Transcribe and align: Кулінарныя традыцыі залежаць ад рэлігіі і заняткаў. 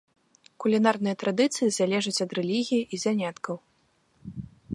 Кулінарныя 0.63 1.15
традыцыі 1.23 1.69
залежаць 1.79 2.23
ад 2.27 2.31
рэлігіі 2.39 2.81
і 2.95 3.01
заняткаў. 3.05 3.55